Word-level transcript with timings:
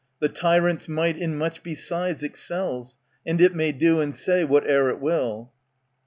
The 0.19 0.29
tyrant's 0.29 0.89
might 0.89 1.15
in 1.15 1.37
much 1.37 1.61
besides 1.61 2.23
excels. 2.23 2.97
And 3.23 3.39
it 3.39 3.53
may 3.53 3.71
do 3.71 4.01
and 4.01 4.15
say 4.15 4.43
whatever 4.43 4.89
it 4.89 4.99
will. 4.99 5.51